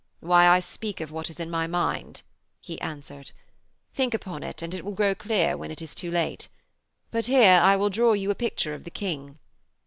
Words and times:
'Why, 0.19 0.47
I 0.47 0.61
speak 0.61 0.99
of 0.99 1.11
what 1.11 1.29
is 1.29 1.39
in 1.39 1.51
my 1.51 1.67
mind,' 1.67 2.23
he 2.59 2.81
answered. 2.81 3.33
'Think 3.93 4.15
upon 4.15 4.41
it, 4.41 4.63
and 4.63 4.73
it 4.73 4.83
will 4.83 4.95
grow 4.95 5.13
clear 5.13 5.55
when 5.55 5.69
it 5.69 5.79
is 5.79 5.93
too 5.93 6.09
late. 6.09 6.47
But 7.11 7.27
here 7.27 7.59
I 7.61 7.75
will 7.75 7.91
draw 7.91 8.13
you 8.13 8.31
a 8.31 8.33
picture 8.33 8.73
of 8.73 8.83
the 8.83 8.89
King.' 8.89 9.37